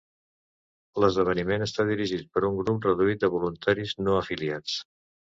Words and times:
L'esdeveniment 1.01 1.65
està 1.65 1.85
dirigit 1.89 2.31
per 2.37 2.43
un 2.49 2.57
grup 2.63 2.87
reduït 2.87 3.21
de 3.25 3.29
voluntaris 3.35 3.95
no 4.09 4.17
afiliats. 4.23 4.81